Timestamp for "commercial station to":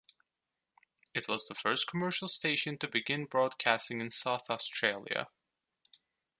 1.87-2.87